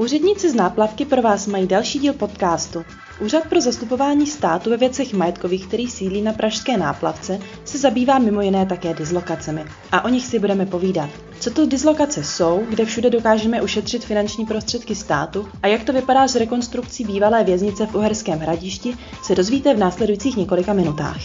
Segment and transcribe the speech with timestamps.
[0.00, 2.84] Úředníci z náplavky pro vás mají další díl podcastu.
[3.20, 8.40] Úřad pro zastupování státu ve věcech majetkových, který sídlí na Pražské náplavce, se zabývá mimo
[8.40, 9.64] jiné také dislokacemi.
[9.92, 11.10] A o nich si budeme povídat.
[11.40, 16.28] Co to dislokace jsou, kde všude dokážeme ušetřit finanční prostředky státu a jak to vypadá
[16.28, 21.20] s rekonstrukcí bývalé věznice v Uherském hradišti, se dozvíte v následujících několika minutách.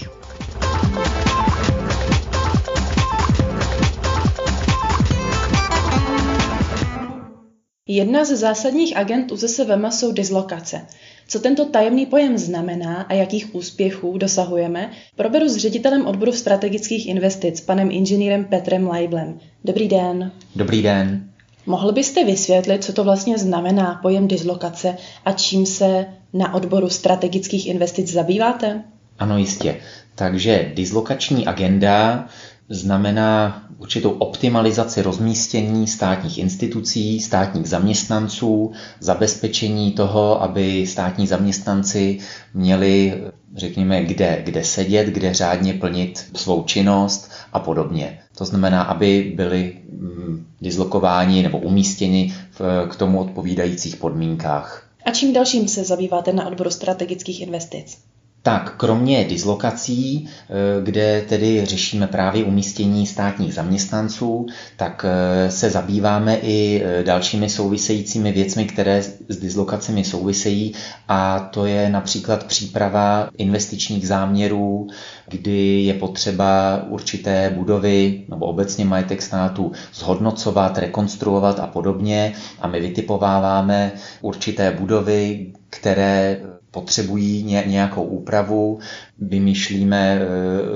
[7.90, 10.82] Jedna ze zásadních agent UZSVM jsou dislokace.
[11.28, 17.62] Co tento tajemný pojem znamená a jakých úspěchů dosahujeme, proberu s ředitelem odboru strategických investic,
[17.62, 19.40] panem inženýrem Petrem Leiblem.
[19.66, 20.32] Dobrý den.
[20.56, 21.30] Dobrý den.
[21.66, 27.68] Mohl byste vysvětlit, co to vlastně znamená pojem dislokace a čím se na odboru strategických
[27.68, 28.84] investic zabýváte?
[29.20, 29.76] Ano, jistě.
[30.16, 32.28] Takže dislokační agenda
[32.70, 42.20] znamená určitou optimalizaci rozmístění státních institucí, státních zaměstnanců, zabezpečení toho, aby státní zaměstnanci
[42.54, 43.24] měli,
[43.56, 48.20] řekněme, kde, kde sedět, kde řádně plnit svou činnost a podobně.
[48.38, 54.90] To znamená, aby byli mm, dislokováni nebo umístěni v, k tomu odpovídajících podmínkách.
[55.06, 57.98] A čím dalším se zabýváte na odboru strategických investic?
[58.46, 64.46] Tak, kromě dislokací, eh, kde tedy řešíme právě umístění státních zaměstnanců,
[64.78, 70.74] tak eh, se zabýváme i eh, dalšími souvisejícími věcmi, které s dislokacemi souvisejí
[71.08, 74.88] a to je například příprava investičních záměrů,
[75.28, 82.34] kdy je potřeba určité budovy nebo obecně majetek státu zhodnocovat, rekonstruovat a podobně.
[82.62, 86.38] A my vytipováváme určité budovy, které
[86.72, 88.80] potřebují nějakou úpravu,
[89.20, 90.20] vymýšlíme e,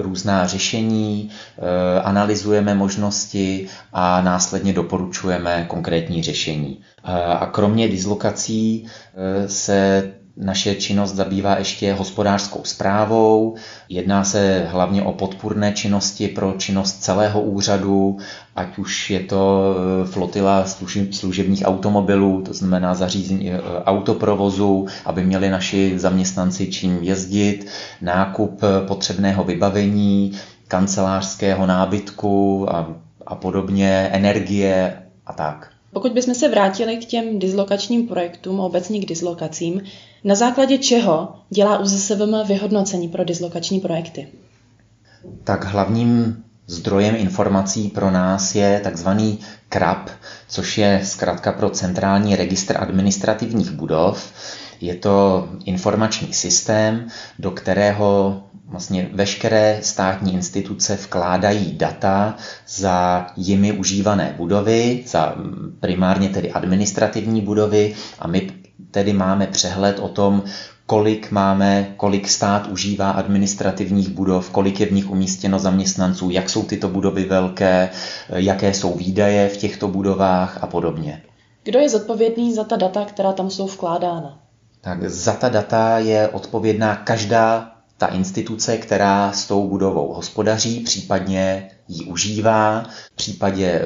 [0.02, 6.82] různá řešení, e, analyzujeme možnosti a následně doporučujeme konkrétní řešení.
[7.40, 13.56] A kromě dislokací e, se naše činnost zabývá ještě hospodářskou zprávou.
[13.90, 18.18] Jedná se hlavně o podpůrné činnosti pro činnost celého úřadu,
[18.56, 20.66] ať už je to e, flotila
[21.12, 27.68] služebních automobilů, to znamená zařízení e, autoprovozu, aby měli naši zaměstnanci čím jezdit,
[28.02, 30.32] nákup potřebného vybavení,
[30.68, 32.96] kancelářského nábytku a,
[33.28, 35.79] a podobně, energie a tak.
[35.94, 39.82] Pokud bychom se vrátili k těm dislokačním projektům, obecně k dislokacím,
[40.24, 44.28] na základě čeho dělá UZSVM vyhodnocení pro dislokační projekty?
[45.44, 49.40] Tak hlavním zdrojem informací pro nás je takzvaný
[49.70, 50.10] CRAP,
[50.48, 54.34] což je zkrátka pro Centrální registr administrativních budov.
[54.82, 57.08] Je to informační systém,
[57.40, 62.36] do kterého vlastně veškeré státní instituce vkládají data
[62.68, 65.36] za jimi užívané budovy, za
[65.80, 68.52] primárně tedy administrativní budovy a my
[68.92, 70.44] tedy máme přehled o tom,
[70.86, 76.64] kolik máme, kolik stát užívá administrativních budov, kolik je v nich umístěno zaměstnanců, jak jsou
[76.64, 77.90] tyto budovy velké,
[78.30, 81.22] jaké jsou výdaje v těchto budovách a podobně.
[81.64, 84.40] Kdo je zodpovědný za ta data, která tam jsou vkládána?
[84.82, 91.72] Tak za ta data je odpovědná každá ta instituce, která s tou budovou hospodaří, případně
[91.88, 92.84] ji užívá.
[93.12, 93.82] V případě e,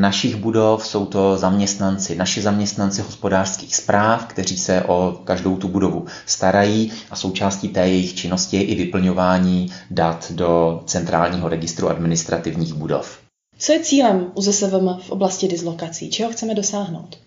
[0.00, 6.06] našich budov jsou to zaměstnanci, naši zaměstnanci hospodářských zpráv, kteří se o každou tu budovu
[6.26, 13.18] starají a součástí té jejich činnosti je i vyplňování dat do centrálního registru administrativních budov.
[13.58, 16.10] Co je cílem UZSVM v oblasti dislokací?
[16.10, 17.18] Čeho chceme dosáhnout?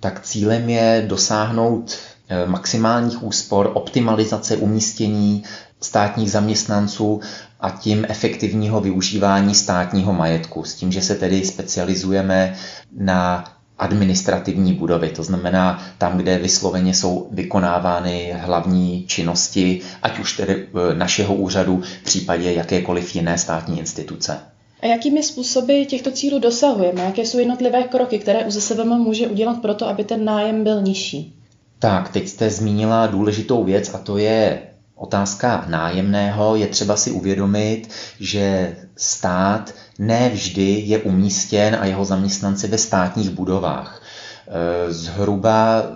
[0.00, 1.98] Tak cílem je dosáhnout
[2.46, 5.42] maximálních úspor, optimalizace umístění
[5.80, 7.20] státních zaměstnanců
[7.60, 10.64] a tím efektivního využívání státního majetku.
[10.64, 12.54] S tím, že se tedy specializujeme
[12.96, 13.44] na
[13.78, 20.94] administrativní budovy, to znamená tam, kde vysloveně jsou vykonávány hlavní činnosti, ať už tedy eh,
[20.94, 24.38] našeho úřadu, v případě jakékoliv jiné státní instituce.
[24.80, 27.00] A jakými způsoby těchto cílů dosahujeme?
[27.00, 31.41] Jaké jsou jednotlivé kroky, které UZSVM může udělat pro to, aby ten nájem byl nižší?
[31.82, 34.62] Tak, teď jste zmínila důležitou věc a to je
[34.94, 36.56] otázka nájemného.
[36.56, 37.88] Je třeba si uvědomit,
[38.20, 44.02] že stát nevždy je umístěn a jeho zaměstnanci ve státních budovách.
[44.48, 45.88] E, zhruba e,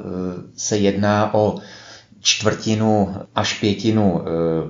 [0.57, 1.59] se jedná o
[2.27, 4.25] čtvrtinu až pětinu e,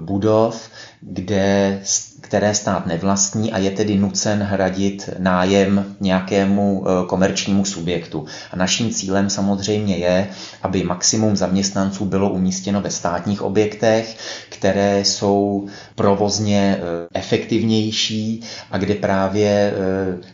[0.05, 0.71] budov,
[1.01, 1.81] kde
[2.21, 8.25] které stát nevlastní a je tedy nucen hradit nájem nějakému e, komerčnímu subjektu.
[8.53, 10.29] A naším cílem samozřejmě je,
[10.63, 14.17] aby maximum zaměstnanců bylo umístěno ve státních objektech,
[14.49, 16.79] které jsou provozně e,
[17.15, 19.73] efektivnější a kde právě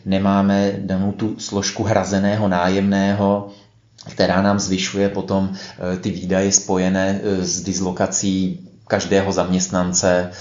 [0.05, 3.49] nemáme danou tu složku hrazeného nájemného
[4.09, 5.53] která nám zvyšuje potom
[6.01, 10.31] ty výdaje spojené s dislokací každého zaměstnance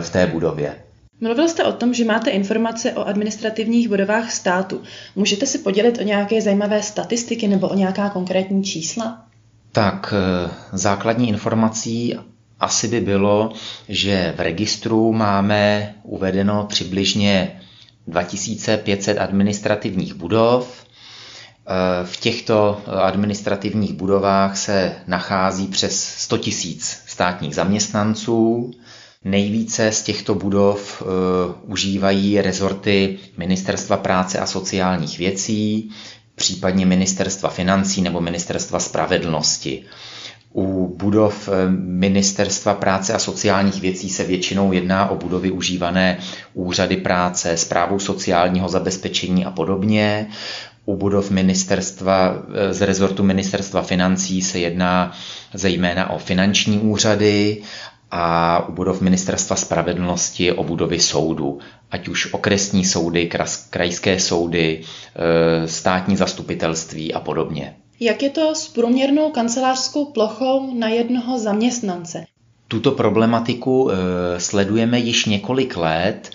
[0.00, 0.74] v té budově.
[1.20, 4.82] Mluvil jste o tom, že máte informace o administrativních budovách státu.
[5.16, 9.24] Můžete si podělit o nějaké zajímavé statistiky nebo o nějaká konkrétní čísla?
[9.72, 12.16] Tak eh, základní informací
[12.60, 13.52] asi by bylo,
[13.88, 17.60] že v registru máme uvedeno přibližně
[18.06, 20.84] 2500 administrativních budov.
[21.70, 26.46] Eh, v těchto administrativních budovách se nachází přes 100 000
[27.06, 28.70] státních zaměstnanců.
[29.24, 31.08] Nejvíce z těchto budov uh,
[31.72, 35.90] užívají rezorty Ministerstva práce a sociálních věcí,
[36.34, 39.84] případně Ministerstva financí nebo Ministerstva spravedlnosti.
[40.54, 46.18] U budov eh, Ministerstva práce a sociálních věcí se většinou jedná o budovy užívané
[46.54, 50.26] úřady práce, zprávou sociálního zabezpečení a podobně.
[50.88, 55.12] U budov ministerstva, eh, z rezortu ministerstva financí se jedná
[55.52, 57.62] zejména o finanční úřady
[58.10, 61.58] a u budov Ministerstva spravedlnosti o budovy soudu,
[61.90, 63.30] ať už okresní soudy,
[63.70, 67.76] krajské soudy, e, státní zastupitelství a podobně.
[68.00, 72.24] Jak je to s průměrnou kancelářskou plochou na jednoho zaměstnance?
[72.68, 73.94] Tuto problematiku e,
[74.40, 76.30] sledujeme již několik let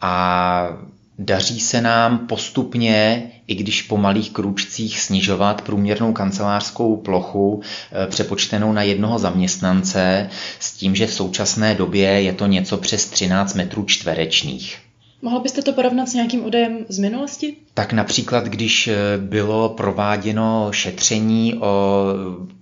[0.00, 0.68] a
[1.18, 8.72] Daří se nám postupně, i když po malých krůčcích, snižovat průměrnou kancelářskou plochu eh, přepočtenou
[8.72, 13.84] na jednoho zaměstnance s tím, že v současné době je to něco přes 13 metrů
[13.84, 14.78] čtverečních.
[15.22, 17.56] Mohl byste to porovnat s nějakým údajem z minulosti?
[17.74, 22.04] Tak například, když eh, bylo prováděno šetření o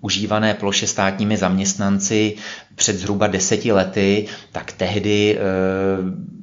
[0.00, 2.36] užívané ploše státními zaměstnanci
[2.74, 6.34] před zhruba deseti lety, tak tehdy eh,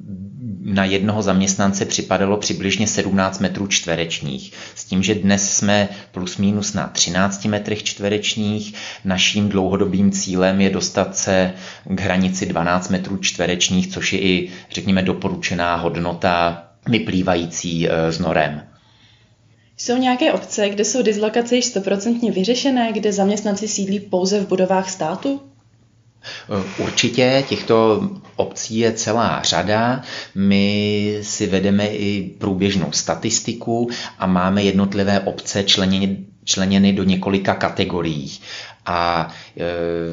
[0.60, 4.52] na jednoho zaměstnance připadalo přibližně 17 metrů čtverečních.
[4.74, 8.74] S tím, že dnes jsme plus minus na 13 metrech čtverečních.
[9.04, 11.52] Naším dlouhodobým cílem je dostat se
[11.84, 18.62] k hranici 12 metrů čtverečních, což je i, řekněme, doporučená hodnota vyplývající e, z norem.
[19.76, 24.90] Jsou nějaké obce, kde jsou dislokace již stoprocentně vyřešené, kde zaměstnanci sídlí pouze v budovách
[24.90, 25.51] státu?
[26.78, 30.02] Určitě těchto obcí je celá řada.
[30.34, 38.30] My si vedeme i průběžnou statistiku a máme jednotlivé obce členěny, členěny do několika kategorií.
[38.86, 39.62] A e,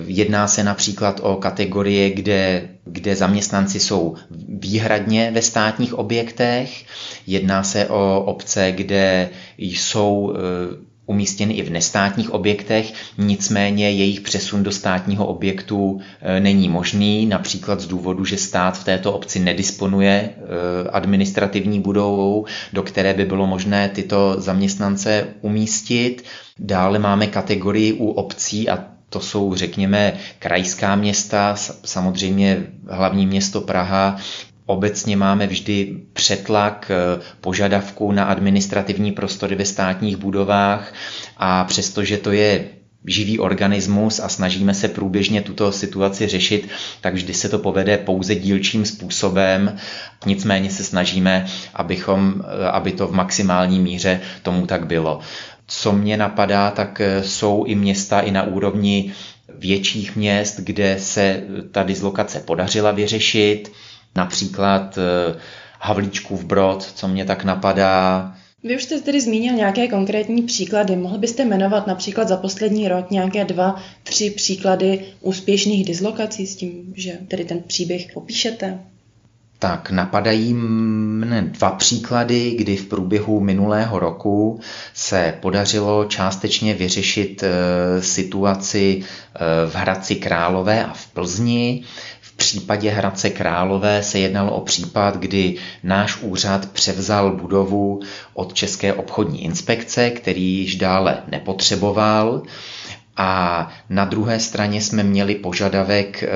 [0.07, 4.15] jedná se například o kategorie, kde, kde zaměstnanci jsou
[4.49, 6.85] výhradně ve státních objektech.
[7.27, 14.63] Jedná se o obce, kde jsou e, umístěny i v nestátních objektech, nicméně jejich přesun
[14.63, 20.11] do státního objektu e, není možný, například z důvodu, že stát v této obci nedisponuje
[20.11, 20.29] e,
[20.89, 26.23] administrativní budovou, do které by bylo možné tyto zaměstnance umístit.
[26.59, 31.55] Dále máme kategorii u obcí a to jsou, řekněme, krajská města,
[31.85, 34.17] samozřejmě hlavní město Praha,
[34.69, 40.93] Obecně máme vždy přetlak eh, požadavků na administrativní prostory ve státních budovách
[41.37, 42.65] a přestože to je
[43.05, 46.69] živý organismus a snažíme se průběžně tuto situaci řešit,
[47.01, 49.77] tak vždy se to povede pouze dílčím způsobem.
[50.25, 55.19] Nicméně se snažíme, abychom, eh, aby to v maximální míře tomu tak bylo.
[55.67, 59.13] Co mě napadá, tak eh, jsou i města i na úrovni
[59.57, 63.71] větších měst, kde se ta dislokace podařila vyřešit
[64.15, 65.39] například eh,
[65.79, 68.33] Havlíčkův Brod, co mě tak napadá.
[68.63, 70.95] Vy už jste tedy zmínil nějaké konkrétní příklady.
[70.95, 76.93] Mohl byste jmenovat například za poslední rok nějaké dva, tři příklady úspěšných dislokací s tím,
[76.95, 78.79] že tedy ten příběh popíšete?
[79.59, 84.59] Tak napadají mne dva příklady, kdy v průběhu minulého roku
[84.93, 89.39] se podařilo částečně vyřešit eh, situaci eh,
[89.69, 91.83] v Hradci Králové a v Plzni
[92.39, 97.99] případě Hradce Králové se jednalo o případ, kdy náš úřad převzal budovu
[98.33, 102.43] od České obchodní inspekce, který již dále nepotřeboval.
[103.21, 106.27] A na druhé straně jsme měli požadavek e,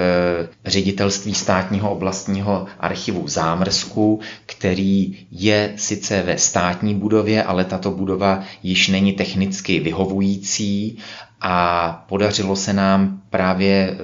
[0.65, 8.87] ředitelství státního oblastního archivu Zámrsku, který je sice ve státní budově, ale tato budova již
[8.87, 10.97] není technicky vyhovující.
[11.41, 13.95] A podařilo se nám právě e,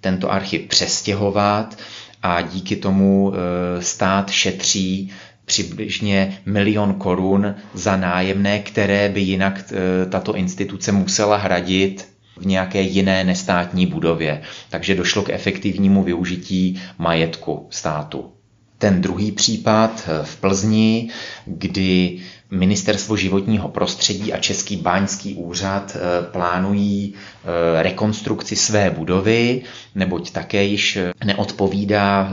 [0.00, 1.78] tento archiv přestěhovat
[2.22, 5.10] a díky tomu e, stát šetří
[5.50, 12.80] přibližně milion korun za nájemné, které by jinak e, tato instituce musela hradit v nějaké
[12.80, 14.42] jiné nestátní budově.
[14.70, 18.32] Takže došlo k efektivnímu využití majetku státu.
[18.80, 21.08] Ten druhý případ v Plzni,
[21.46, 22.18] kdy
[22.50, 29.62] Ministerstvo životního prostředí a Český báňský úřad eh, plánují eh, rekonstrukci své budovy,
[29.94, 32.30] neboť také již neodpovídá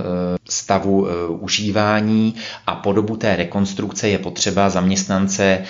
[0.49, 2.35] stavu užívání
[2.67, 5.63] a po dobu té rekonstrukce je potřeba zaměstnance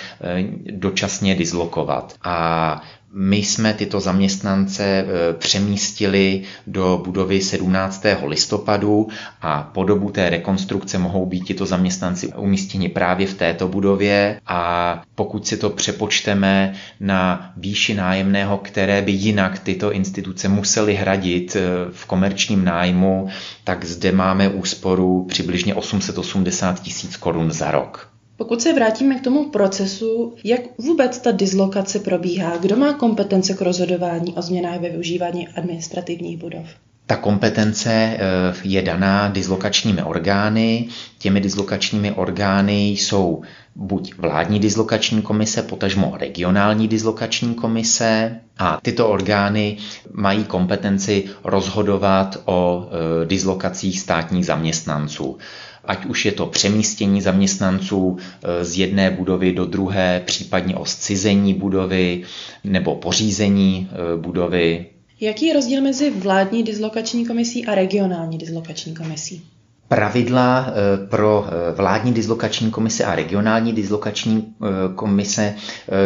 [0.70, 2.14] dočasně dislokovat.
[2.24, 8.02] A my jsme tyto zaměstnance e, přemístili do budovy 17.
[8.26, 9.08] listopadu
[9.42, 15.02] a po dobu té rekonstrukce mohou být tito zaměstnanci umístěni právě v této budově a
[15.14, 21.60] pokud si to přepočteme na výši nájemného, které by jinak tyto instituce musely hradit e,
[21.92, 23.28] v komerčním nájmu,
[23.64, 28.17] tak zde máme úsporu přibližně 880 tisíc korun za rok.
[28.38, 33.60] Pokud se vrátíme k tomu procesu, jak vůbec ta dislokace probíhá, kdo má kompetence k
[33.60, 36.66] rozhodování o změnách ve využívání administrativních budov?
[37.08, 38.18] Ta kompetence eh,
[38.64, 40.88] je daná dislokačními orgány.
[41.18, 43.42] Těmi dislokačními orgány jsou
[43.76, 49.76] buď vládní dislokační komise, potažmo regionální dislokační komise a tyto orgány
[50.12, 55.38] mají kompetenci rozhodovat o eh, dislokacích státních zaměstnanců
[55.84, 61.54] ať už je to přemístění zaměstnanců e, z jedné budovy do druhé, případně o zcizení
[61.54, 62.22] budovy
[62.64, 64.86] nebo pořízení budovy.
[65.20, 69.44] Jaký je rozdíl mezi vládní dislokační komisí a regionální dislokační komisí?
[69.88, 75.54] Pravidla eh, pro eh, vládní dislokační komise a regionální dislokační eh, komise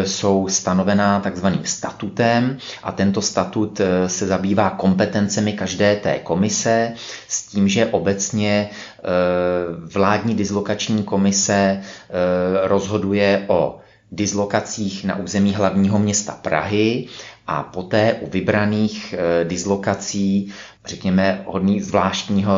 [0.04, 6.92] jsou stanovená takzvaným statutem a tento statut se zabývá kompetencemi každé té komise
[7.28, 8.70] s tím, že obecně
[9.94, 11.82] vládní dislokační komise
[12.62, 13.78] rozhoduje o
[14.12, 17.06] dislokacích na území hlavního města Prahy
[17.46, 20.52] a poté u vybraných dislokací
[20.86, 22.52] řekněme, hodný zvláštního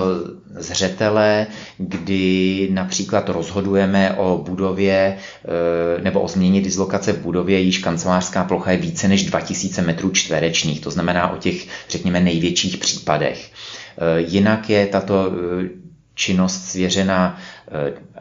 [0.56, 1.46] zřetele,
[1.78, 5.16] kdy například rozhodujeme o budově
[5.98, 10.10] eh, nebo o změně dislokace v budově, již kancelářská plocha je více než 2000 metrů
[10.10, 13.50] čtverečních, to znamená o těch, řekněme, největších případech.
[13.98, 15.32] Eh, jinak je tato
[16.14, 17.38] činnost svěřena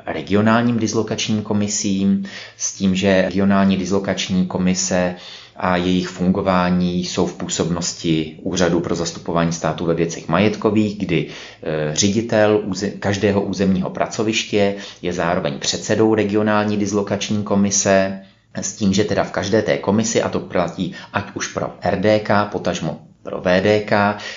[0.06, 2.26] regionálním dislokačním komisím
[2.58, 5.16] s tím, že regionální dislokační komise
[5.56, 11.28] a jejich fungování jsou v působnosti Úřadu pro zastupování státu ve věcech majetkových, kdy
[11.64, 12.64] e, ředitel
[13.00, 18.22] každého územního pracoviště je zároveň předsedou regionální dislokační komise,
[18.56, 22.30] s tím, že teda v každé té komisi, a to platí ať už pro RDK,
[22.52, 23.92] potažmo pro VDK,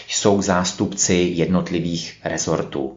[0.08, 2.96] jsou zástupci jednotlivých rezortů.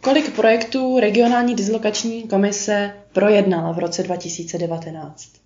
[0.00, 5.43] Kolik projektů regionální dislokační komise projednala v roce 2019?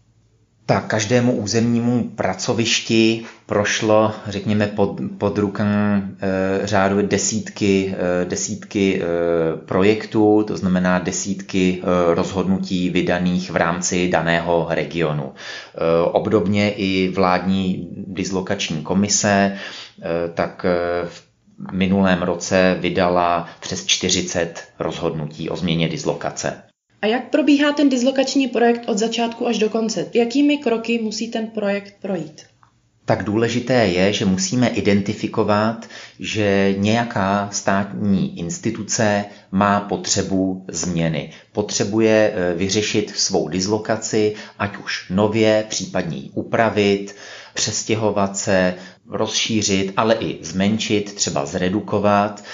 [0.69, 9.07] Tak každému územnímu pracovišti prošlo, řekněme, pod, pod rukám e, řádu desítky, e, desítky e,
[9.57, 15.33] projektů, to znamená desítky e, rozhodnutí vydaných v rámci daného regionu.
[15.33, 19.57] E, obdobně i vládní dislokační komise,
[20.03, 20.67] e, tak
[21.09, 21.23] v
[21.73, 26.68] minulém roce vydala přes 40 rozhodnutí o změně dislokace.
[27.03, 30.07] A jak probíhá ten dislokační projekt od začátku až do konce?
[30.15, 32.43] Jakými kroky musí ten projekt projít?
[33.05, 35.87] Tak důležité je, že musíme identifikovat,
[36.21, 41.31] že nějaká státní instituce má potřebu změny.
[41.53, 47.17] Potřebuje e, vyřešit svou dislokaci, ať už nově, případně ji upravit,
[47.55, 48.75] přestěhovat se,
[49.11, 52.45] rozšířit, ale i zmenšit, třeba zredukovat.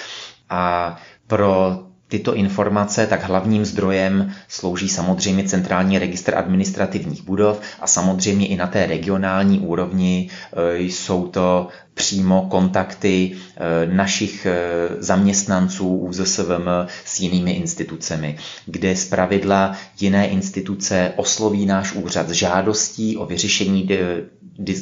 [0.49, 0.95] A
[1.27, 8.55] pro tyto informace, tak hlavním zdrojem slouží samozřejmě centrální registr administrativních budov a samozřejmě i
[8.55, 14.53] na té regionální úrovni e, jsou to přímo kontakty e, našich e,
[14.99, 16.67] zaměstnanců UZSVM
[17.05, 23.89] s jinými institucemi, kde z pravidla jiné instituce osloví náš úřad s žádostí o vyřešení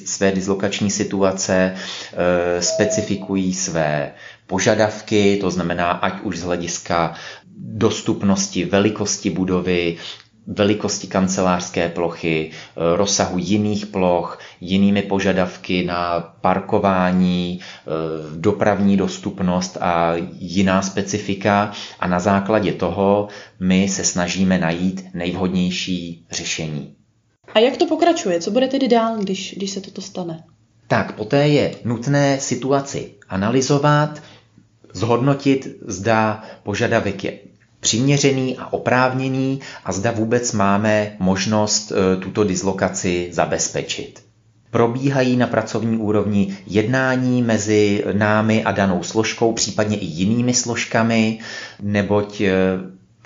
[0.05, 1.73] své dislokační situace,
[2.59, 4.11] specifikují své
[4.47, 7.13] požadavky, to znamená ať už z hlediska
[7.57, 9.97] dostupnosti, velikosti budovy,
[10.47, 17.89] velikosti kancelářské plochy, eh, rozsahu jiných ploch, jinými požadavky na parkování, eh,
[18.35, 23.27] dopravní dostupnost a jiná specifika a na základě toho
[23.59, 26.95] my se snažíme najít nejvhodnější řešení.
[27.53, 28.39] A jak to pokračuje?
[28.39, 30.43] Co bude tedy dál, když, když se toto stane?
[30.87, 34.21] Tak poté je nutné situaci analyzovat,
[34.93, 37.39] zhodnotit, zda požadavek je
[37.83, 44.23] přiměřený a oprávněný a zda vůbec máme možnost e, tuto dislokaci zabezpečit.
[44.71, 51.39] Probíhají na pracovní úrovni jednání mezi námi a danou složkou, případně i jinými složkami,
[51.81, 52.51] neboť e,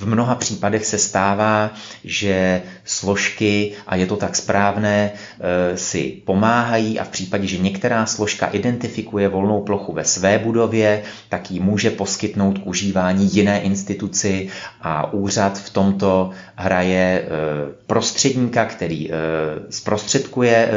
[0.02, 1.72] v mnoha případech se stává,
[2.04, 8.06] že složky, a je to tak správné, e, si pomáhají a v případě, že některá
[8.06, 14.50] složka identifikuje volnou plochu ve své budově, tak ji může poskytnout k užívání jiné instituci
[14.82, 17.26] a úřad v tomto hraje e,
[17.88, 19.14] prostředníka, který e,
[19.70, 20.70] zprostředkuje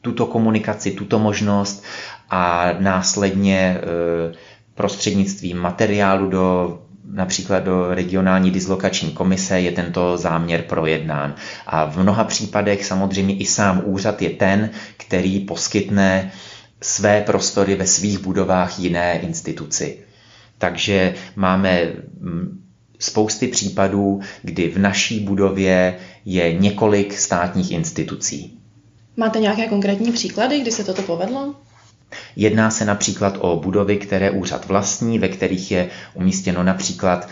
[0.00, 1.84] tuto komunikaci, tuto možnost
[2.30, 3.80] a následně
[4.74, 6.78] prostřednictvím materiálu do
[7.12, 11.34] například do regionální dislokační komise je tento záměr projednán.
[11.66, 16.32] A v mnoha případech samozřejmě i sám úřad je ten, který poskytne
[16.82, 19.98] své prostory ve svých budovách jiné instituci.
[20.58, 22.60] Takže máme mm,
[22.98, 28.58] spousty případů, kdy v naší budově je několik státních institucí.
[29.16, 31.54] Máte nějaké konkrétní příklady, kdy se toto povedlo?
[32.36, 37.28] Jedná se například o budovy, které úřad vlastní, ve kterých je umístěno například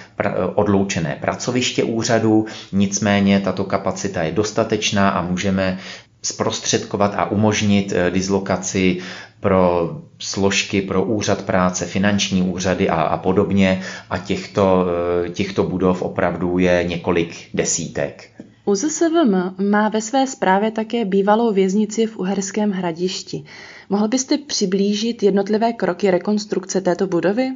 [0.55, 5.79] odloučené pracoviště úřadu, nicméně tato kapacita je dostatečná a můžeme
[6.23, 8.99] zprostředkovat a umožnit eh, dislokaci
[9.41, 14.87] pro složky, pro úřad práce, finanční úřady a, a podobně a těchto,
[15.25, 18.31] eh, těchto budov opravdu je několik desítek.
[18.65, 23.45] UZSVM má ve své zprávě také bývalou věznici v Uherském hradišti.
[23.89, 27.51] Mohl byste přiblížit jednotlivé kroky rekonstrukce této budovy?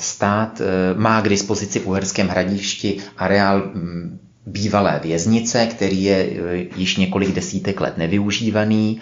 [0.00, 6.56] Stát eh, má k dispozici v Uherském hradišti areál mm, bývalé věznice, který je eh,
[6.76, 9.00] již několik desítek let nevyužívaný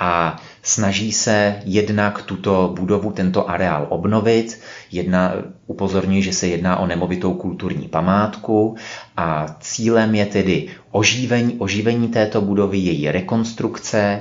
[0.00, 4.60] a snaží se jednak tuto budovu, tento areál obnovit.
[4.92, 5.32] Jedna,
[5.66, 8.76] upozorňuji, že se jedná o nemovitou kulturní památku
[9.16, 14.20] a cílem je tedy oživení, oživení této budovy, její rekonstrukce,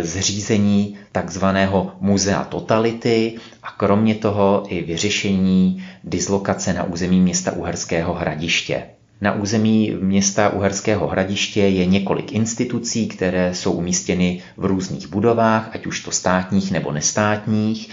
[0.00, 8.82] zřízení takzvaného muzea totality a kromě toho i vyřešení dislokace na území města Uherského hradiště.
[9.20, 15.86] Na území města Uherského hradiště je několik institucí, které jsou umístěny v různých budovách, ať
[15.86, 17.90] už to státních nebo nestátních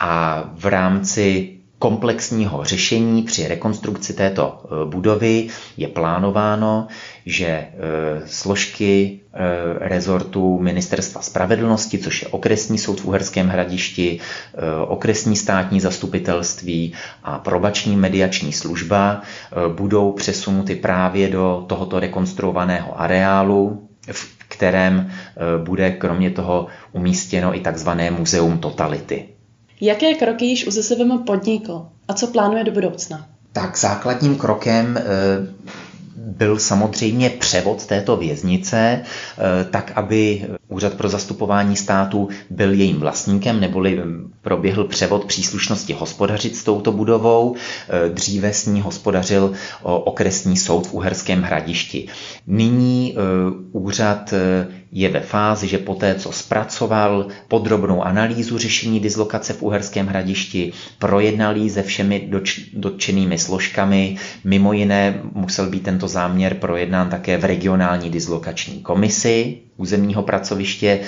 [0.00, 1.53] a v rámci
[1.84, 6.86] komplexního řešení při rekonstrukci této e, budovy je plánováno,
[7.26, 7.68] že e,
[8.26, 14.20] složky e, rezortu Ministerstva spravedlnosti, což je okresní soud v Uherském hradišti,
[14.88, 16.92] okresní státní zastupitelství
[17.22, 19.22] a probační mediační služba
[19.76, 25.10] budou přesunuty právě do tohoto rekonstruovaného areálu, v kterém
[25.64, 29.33] bude kromě toho umístěno i takzvané muzeum totality.
[29.80, 33.26] Jaké kroky již UZSVM podnikl a co plánuje do budoucna?
[33.52, 35.04] Tak základním krokem eh,
[36.16, 43.60] byl samozřejmě převod této věznice, eh, tak aby Úřad pro zastupování státu byl jejím vlastníkem,
[43.60, 44.02] neboli
[44.42, 47.56] proběhl převod příslušnosti hospodařit s touto budovou.
[47.88, 52.08] Eh, dříve s ní hospodařil okresní soud v Uherském hradišti.
[52.46, 53.16] Nyní
[53.72, 54.34] úřad
[54.94, 61.56] je ve fázi, že poté, co zpracoval podrobnou analýzu řešení dislokace v Uherském hradišti, projednal
[61.56, 62.30] ji se všemi
[62.72, 70.22] dotčenými složkami, mimo jiné musel být tento záměr projednán také v regionální dislokační komisi územního
[70.22, 71.00] pracoviště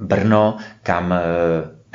[0.00, 1.18] Brno, kam eh,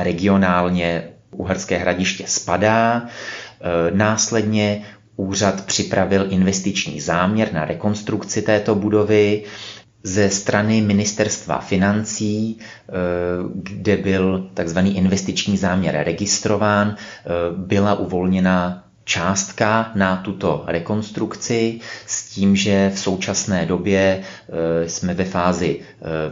[0.03, 3.05] regionálně Uherské hradiště spadá.
[3.05, 4.81] Eh, následně
[5.15, 9.43] úřad připravil investiční záměr na rekonstrukci této budovy
[10.05, 12.91] ze strany ministerstva financí, eh,
[13.53, 22.55] kde byl takzvaný investiční záměr registrován, eh, byla uvolněna částka na tuto rekonstrukci s tím,
[22.55, 25.79] že v současné době eh, jsme ve fázi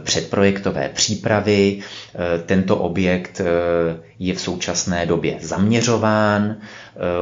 [0.04, 1.78] předprojektové přípravy.
[2.46, 3.40] Tento objekt
[4.18, 6.56] je v současné době zaměřován.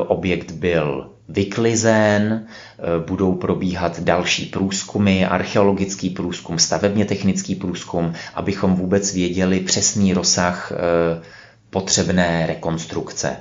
[0.08, 2.46] Objekt byl vyklizen,
[2.78, 10.72] eh, budou probíhat další průzkumy, archeologický průzkum, stavebně technický průzkum, abychom vůbec věděli přesný rozsah
[10.72, 11.22] eh,
[11.70, 13.36] potřebné rekonstrukce.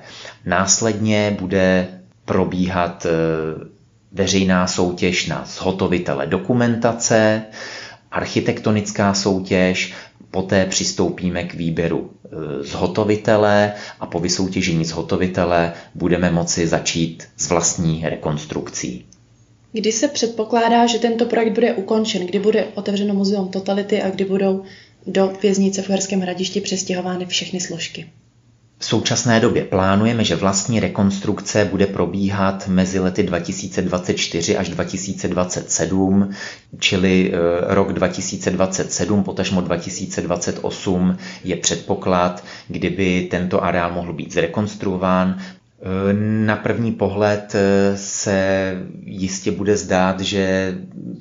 [0.45, 1.87] Následně bude
[2.25, 3.09] probíhat eh,
[4.11, 7.41] veřejná soutěž na zhotovitele dokumentace,
[8.11, 9.93] architektonická soutěž,
[10.31, 18.05] poté přistoupíme k výběru e, zhotovitele a po vysoutěžení zhotovitele budeme moci začít s vlastní
[18.09, 19.05] rekonstrukcí.
[19.71, 22.25] Kdy se předpokládá, že tento projekt bude ukončen?
[22.27, 24.63] Kdy bude otevřeno muzeum Totality a kdy budou
[25.07, 28.09] do věznice v Uherském hradišti přestěhovány všechny složky?
[28.81, 36.29] V současné době plánujeme, že vlastní rekonstrukce bude probíhat mezi lety 2024 až 2027,
[36.79, 37.37] čili eh,
[37.75, 45.39] rok 2027, potažmo 2028 je předpoklad, kdyby tento areál mohl být zrekonstruován.
[46.45, 48.73] Na první pohled eh, se
[49.05, 50.73] jistě bude zdát, že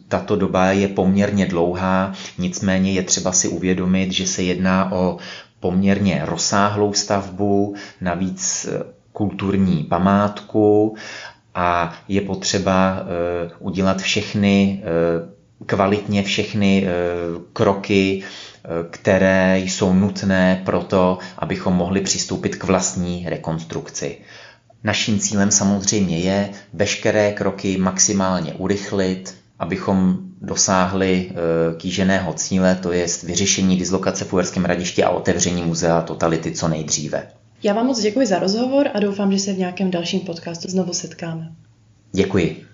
[0.08, 5.16] tato doba je poměrně dlouhá, nicméně je třeba si uvědomit, že se jedná o
[5.60, 10.96] poměrně rozsáhlou stavbu, navíc eh, kulturní památku
[11.54, 14.82] a je potřeba eh, udělat všechny
[15.66, 16.86] kvalitně všechny
[17.52, 18.22] kroky,
[18.90, 24.18] které jsou nutné pro to, abychom mohli přistoupit k vlastní rekonstrukci.
[24.84, 31.34] Naším cílem samozřejmě je veškeré kroky maximálně urychlit, abychom dosáhli e,
[31.76, 37.28] kýženého cíle, to je vyřešení dislokace v Uherském radišti a otevření muzea totality co nejdříve.
[37.62, 40.92] Já vám moc děkuji za rozhovor a doufám, že se v nějakém dalším podcastu znovu
[40.92, 41.52] setkáme.
[42.12, 42.69] Děkuji.